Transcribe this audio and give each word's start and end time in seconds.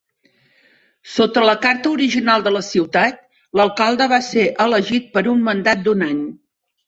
Sota 1.15 1.41
la 1.49 1.53
carta 1.65 1.91
original 1.97 2.45
de 2.47 2.53
la 2.55 2.63
ciutat, 2.69 3.21
l'alcalde 3.61 4.09
va 4.15 4.21
ser 4.29 4.47
elegit 4.67 5.13
per 5.19 5.23
un 5.35 5.45
mandat 5.51 5.85
d'un 5.89 6.05
any. 6.07 6.25